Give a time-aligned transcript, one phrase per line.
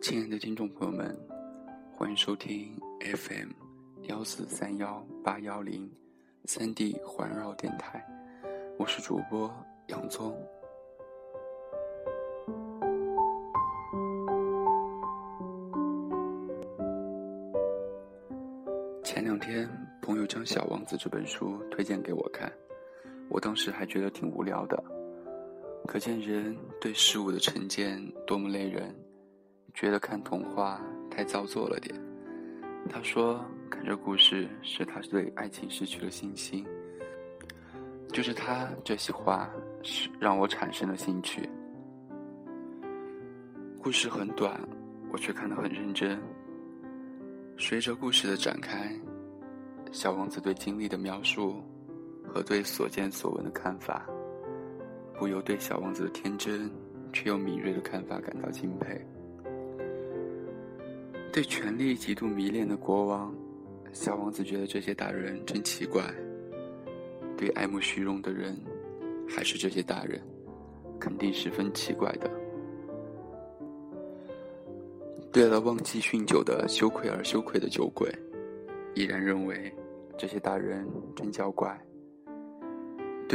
[0.00, 1.18] 亲爱的听众朋友们，
[1.96, 3.50] 欢迎收听 FM
[4.02, 5.90] 幺四三幺八幺零
[6.44, 8.04] 三 D 环绕电台，
[8.78, 9.50] 我是主播
[9.86, 10.36] 洋葱。
[19.02, 19.68] 前两天，
[20.02, 22.52] 朋友将《小王子》这本书推荐给我看，
[23.34, 24.80] 我当时还觉得挺无聊的，
[25.88, 28.94] 可见人对事物的成见多么累人，
[29.74, 31.92] 觉得看童话太造作了点。
[32.88, 36.64] 他说，看这故事使他对爱情失去了信心，
[38.12, 39.50] 就是他这些话
[39.82, 41.50] 是让我产生了兴趣。
[43.82, 44.60] 故事很短，
[45.10, 46.22] 我却看得很认真。
[47.58, 48.94] 随着故事的展开，
[49.90, 51.64] 小王子对经历的描述
[52.26, 54.08] 和对所见所闻的看法，
[55.18, 56.70] 不由对小王子的天真
[57.12, 59.00] 却又敏锐的看法感到敬佩。
[61.32, 63.34] 对权力极度迷恋的国王，
[63.92, 66.02] 小王子觉得这些大人真奇怪；
[67.36, 68.56] 对爱慕虚荣的人，
[69.28, 70.20] 还是这些大人，
[71.00, 72.30] 肯定十分奇怪的。
[75.32, 78.08] 对了，忘记酗酒的羞愧而羞愧的酒鬼，
[78.94, 79.74] 依然认为
[80.16, 81.76] 这些大人真娇怪。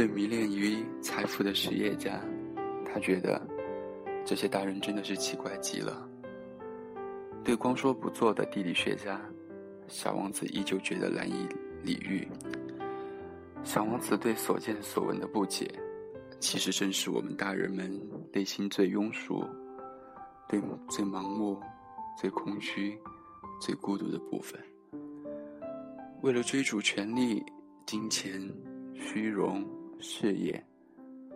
[0.00, 2.18] 对迷恋于财富的实业家，
[2.86, 3.38] 他觉得
[4.24, 6.08] 这些大人真的是奇怪极了。
[7.44, 9.20] 对光说不做的地理学家，
[9.88, 11.46] 小王子依旧觉得难以
[11.82, 12.26] 理喻。
[13.62, 15.70] 小王子对所见所闻的不解，
[16.38, 17.94] 其实正是我们大人们
[18.32, 19.44] 内心最庸俗、
[20.48, 21.60] 对最盲目。
[22.18, 22.98] 最空虚、
[23.60, 24.58] 最孤独的部分，
[26.22, 27.44] 为了追逐权力、
[27.86, 28.42] 金钱、
[28.94, 29.62] 虚荣、
[30.00, 30.62] 事业，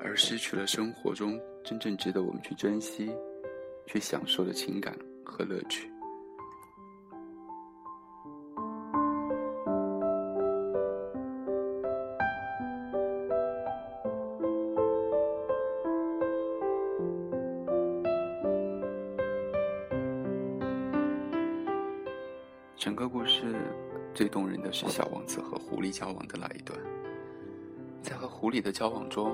[0.00, 3.10] 而失去了生活中真正值得我们去珍惜、
[3.86, 5.90] 去享受的情感和乐趣。
[22.76, 23.54] 整个故事
[24.14, 26.78] 最动人的是小王子和狐狸交往的那一段。
[28.36, 29.32] 在和狐狸的交往中，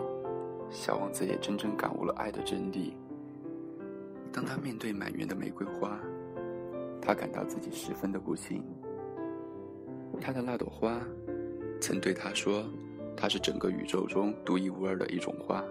[0.70, 2.92] 小王子也真正感悟了爱的真谛。
[4.32, 5.98] 当他面对满园的玫瑰花，
[7.00, 8.62] 他感到自己十分的不幸。
[10.20, 11.00] 他的那朵花
[11.80, 12.64] 曾对他说
[13.16, 15.64] ：“它是整个宇宙中独一无二的一种花。”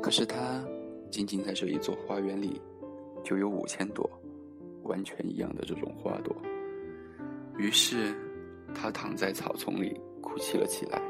[0.00, 0.64] 可是他
[1.10, 2.60] 仅仅在这一座花园里，
[3.24, 4.08] 就有五千朵
[4.84, 6.34] 完全一样的这种花朵。
[7.58, 8.14] 于是，
[8.72, 11.02] 他躺在草丛里哭泣了起来。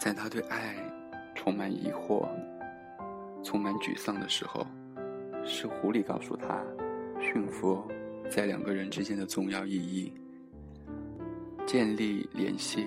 [0.00, 0.74] 在他对爱
[1.34, 2.26] 充满疑惑。
[3.42, 4.66] 充满沮丧的时候，
[5.44, 6.62] 是狐狸告诉他，
[7.20, 7.82] 驯服
[8.30, 10.12] 在两个人之间的重要意义，
[11.66, 12.86] 建立联系。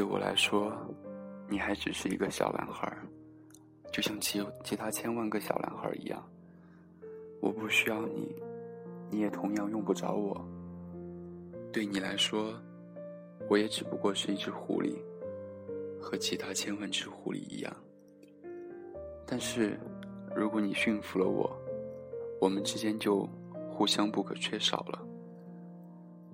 [0.00, 0.72] 对我来说，
[1.46, 2.90] 你还只是一个小男孩，
[3.92, 6.26] 就像其其他千万个小男孩一样。
[7.42, 8.34] 我不需要你，
[9.10, 10.42] 你也同样用不着我。
[11.70, 12.54] 对你来说，
[13.50, 14.96] 我也只不过是一只狐狸，
[16.00, 17.70] 和其他千万只狐狸一样。
[19.26, 19.78] 但是，
[20.34, 21.54] 如果你驯服了我，
[22.40, 23.28] 我们之间就
[23.70, 24.98] 互相不可缺少了。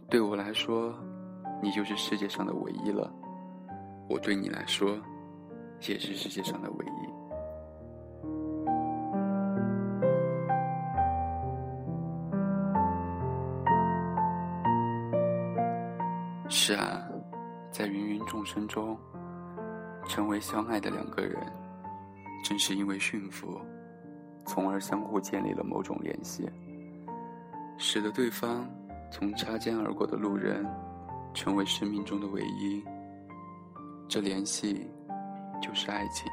[0.08, 0.94] 对我来说，
[1.60, 3.12] 你就是世界上的唯一了。
[4.08, 4.96] 我对你来说，
[5.88, 6.90] 也是世界上的唯一。
[16.48, 17.02] 是啊，
[17.70, 18.96] 在芸芸众生中，
[20.08, 21.36] 成为相爱的两个人，
[22.44, 23.60] 正是因为驯服，
[24.44, 26.48] 从而相互建立了某种联系，
[27.76, 28.68] 使得对方
[29.10, 30.64] 从擦肩而过的路人，
[31.34, 32.82] 成为生命中的唯一。
[34.08, 34.88] 这联系，
[35.60, 36.30] 就是爱情。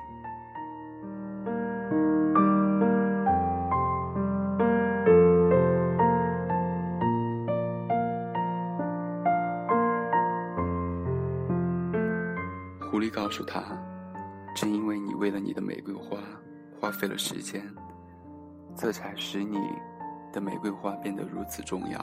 [12.90, 13.62] 狐狸告诉他
[14.56, 16.18] ：“正因为你为了你的玫瑰花
[16.80, 17.62] 花费了时间，
[18.78, 19.60] 这才使你
[20.32, 22.00] 的玫瑰花变得如此重要。”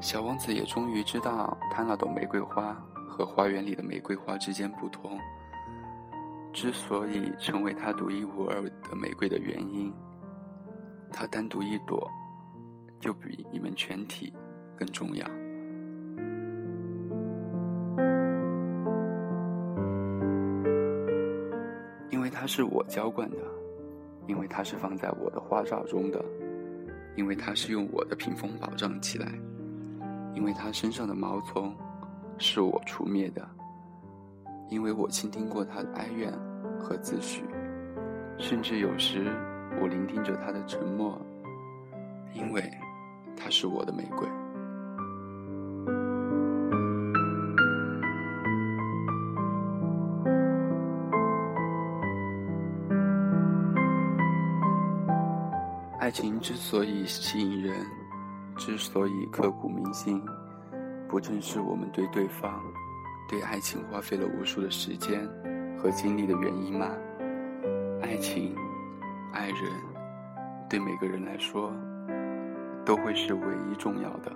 [0.00, 2.76] 小王子也终于知道他那朵玫瑰花
[3.12, 5.18] 和花园里的玫瑰花之间不同，
[6.50, 9.92] 之所以成为它独一无二的玫瑰的原因。
[11.10, 12.10] 它单独一朵，
[12.98, 14.32] 就比你们全体
[14.74, 15.28] 更重要，
[22.08, 23.36] 因为它是我浇灌的，
[24.26, 26.24] 因为它是放在我的花罩中的，
[27.14, 29.30] 因为它是用我的屏风保障起来。
[30.34, 31.76] 因为他身上的毛丛
[32.42, 33.48] 是我除灭的，
[34.68, 36.32] 因为我倾听过他的哀怨
[36.76, 37.42] 和自诩，
[38.36, 39.32] 甚至有时
[39.80, 41.16] 我聆听着他的沉默，
[42.34, 42.60] 因为
[43.36, 44.28] 他是我的玫瑰。
[56.00, 57.72] 爱情之所以吸引人。
[58.54, 60.22] 之所以刻骨铭心，
[61.12, 62.64] 不正是我们对对方、
[63.28, 65.28] 对爱情花费了无数的时间
[65.76, 66.88] 和精力的原因吗？
[68.00, 68.56] 爱情、
[69.30, 69.58] 爱人，
[70.70, 71.70] 对每个人来说，
[72.82, 74.32] 都会是唯一重要的，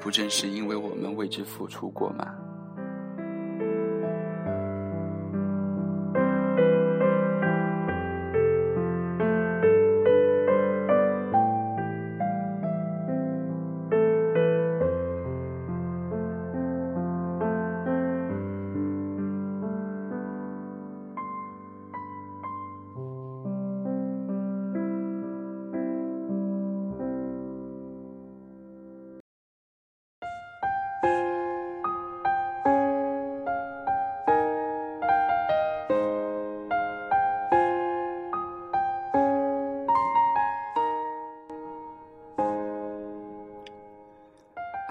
[0.00, 2.34] 不正是因为我们为之付出过吗？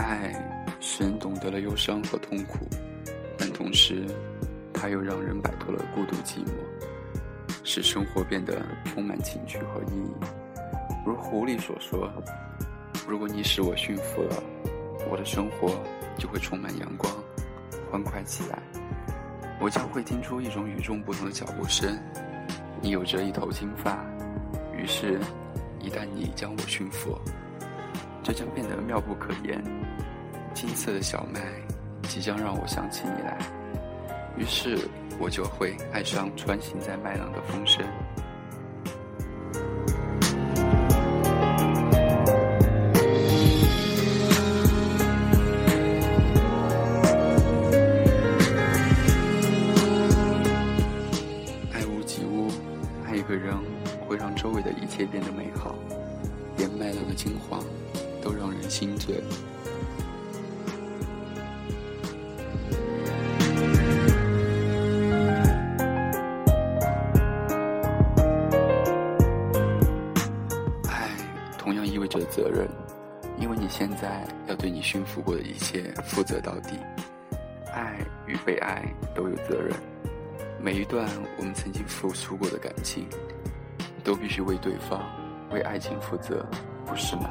[0.07, 0.31] 爱
[0.80, 2.59] 使人懂得了忧伤和痛苦，
[3.38, 4.06] 但同时，
[4.74, 6.51] 它又让人摆脱了孤独寂寞，
[7.62, 10.13] 使生活变得充满情趣和意义。
[11.06, 12.09] 如狐狸所说
[13.06, 14.42] ：“如果你使我驯服了，
[15.12, 15.77] 我的生活
[16.18, 17.13] 就会充满阳光，
[17.92, 18.57] 欢快起来。
[19.59, 22.00] 我将会听出一种与众不同的脚步声。
[22.81, 24.06] 你有着一头金发，
[24.74, 25.19] 于是，
[25.81, 27.19] 一旦你将我驯服，
[28.27, 29.63] 这将变得妙不可言。”
[30.53, 31.39] 金色的小麦
[32.09, 33.38] 即将让我想起你来，
[34.35, 34.77] 于是
[35.18, 37.81] 我就会爱上穿行在麦浪的风声。
[51.71, 52.50] 爱屋及乌，
[53.06, 53.56] 爱一个人
[54.06, 55.73] 会让周围的一切变得美好，
[56.57, 57.63] 连麦浪的金黄
[58.27, 59.15] 都让人心醉。
[70.90, 71.09] 爱
[71.57, 72.68] 同样意味着责任，
[73.40, 76.78] 因为你现在要对你驯服过的一切负责到底。
[77.73, 78.83] 爱与被爱
[79.16, 79.73] 都有责任，
[80.59, 83.07] 每一段我们曾经付出过的感情，
[84.04, 85.01] 都必须为对方、
[85.49, 86.45] 为爱情负责，
[86.85, 87.30] 不是吗？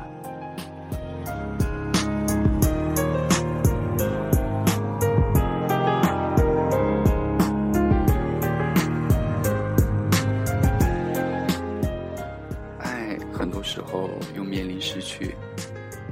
[13.46, 15.36] 很多时候又面临失去，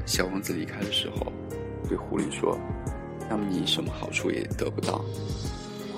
[0.07, 1.33] 小王子离开的时候，
[1.89, 2.57] 对狐狸说
[3.29, 5.05] ：“那么你什么好处也得不到。”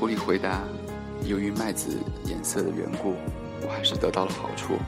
[0.01, 0.65] 狐狸回答
[1.29, 3.17] ：“由于麦子颜色的缘故，
[3.61, 4.79] 我还是得到了好处。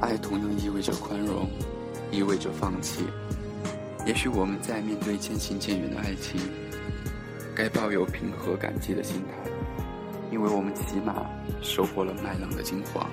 [0.00, 1.48] 爱同样意味着宽容，
[2.12, 3.02] 意味着放弃。
[4.06, 6.40] 也许我们在面对渐行渐远的爱情，
[7.52, 9.50] 该抱有平和感激的心态，
[10.30, 11.26] 因为我们起码
[11.60, 13.10] 收获了麦浪的金黄。”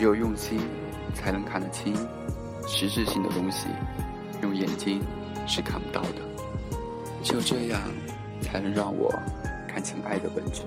[0.00, 0.58] 只有用心，
[1.14, 1.94] 才能看得清
[2.66, 3.66] 实质性的东西，
[4.40, 5.02] 用眼睛
[5.46, 6.22] 是看不到的。
[7.22, 7.78] 只有这样，
[8.40, 9.12] 才能让我
[9.68, 10.62] 看清爱的本质。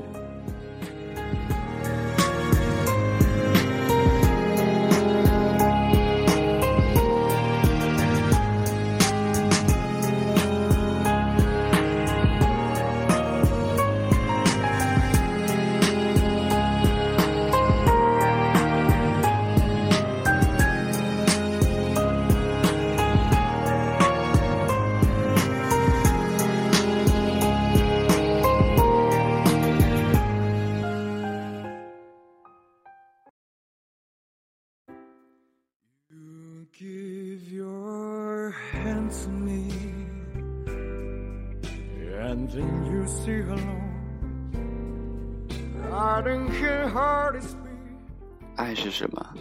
[48.55, 49.35] 爱是什么？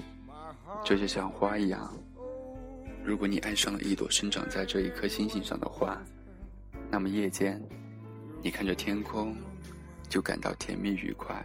[0.85, 1.91] 这就像花一样。
[3.03, 6.01] 如果你爱上了一朵生长在这一颗星星上的花，
[6.91, 7.61] 那么夜间，
[8.43, 9.35] 你看着天空，
[10.09, 11.45] 就感到甜蜜愉快。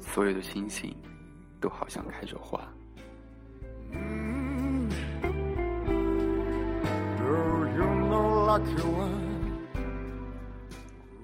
[0.00, 0.94] 所有的星星，
[1.60, 2.60] 都好像开着花。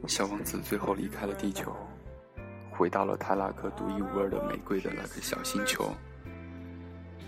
[0.09, 1.73] 小王子最后离开了地球，
[2.71, 5.89] 回到了他那颗独一无二的玫瑰的那颗小星球。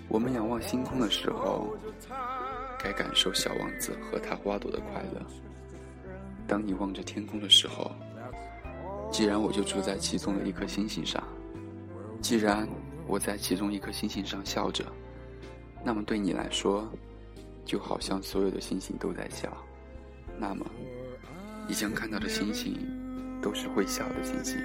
[0.09, 1.77] 我们仰望星空的时候，
[2.81, 5.25] 该感受小王子和他花朵的快乐。
[6.49, 7.93] 当你望着天空的时候，
[9.13, 11.23] 既然我就住在其中的一颗星星上，
[12.21, 12.69] 既然
[13.07, 14.85] 我在其中一颗星星上笑着，
[15.85, 16.91] 那么对你来说，
[17.65, 19.57] 就好像所有的星星都在笑。
[20.43, 20.67] 那么，
[21.69, 22.77] 你将看到的星星
[23.41, 24.59] 都是会笑的星星。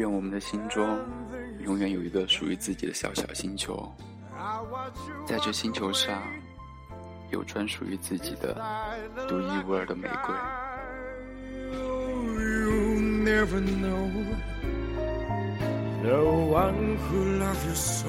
[0.00, 0.98] 愿我们的心中
[1.60, 3.86] 永远有一个属于自己的小小星球，
[5.26, 6.22] 在这星球上
[7.30, 8.54] 有专属于自己的
[9.28, 10.34] 独一无二的玫瑰。
[16.02, 18.08] No one could love you so